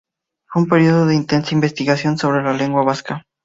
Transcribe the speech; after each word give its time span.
Fue 0.47 0.63
un 0.63 0.67
período 0.67 1.05
de 1.05 1.13
intensa 1.13 1.53
investigación 1.53 2.17
sobre 2.17 2.41
la 2.41 2.53
lengua 2.53 2.83
vasca. 2.83 3.23